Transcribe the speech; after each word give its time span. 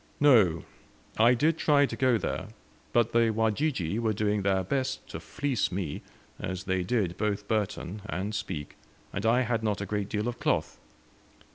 "No; 0.19 0.63
I 1.19 1.35
did 1.35 1.59
try 1.59 1.85
to 1.85 1.95
go 1.95 2.17
there, 2.17 2.47
but 2.91 3.11
the 3.11 3.29
Wajiji 3.29 3.99
were 3.99 4.13
doing 4.13 4.41
their 4.41 4.63
best 4.63 5.07
to 5.09 5.19
fleece 5.19 5.71
me, 5.71 6.01
as 6.39 6.63
they 6.63 6.81
did 6.81 7.17
both 7.17 7.47
Burton 7.47 8.01
and 8.09 8.33
Speke, 8.33 8.75
and 9.13 9.27
I 9.27 9.41
had 9.41 9.61
not 9.61 9.79
a 9.79 9.85
great 9.85 10.09
deal 10.09 10.27
of 10.27 10.39
cloth. 10.39 10.79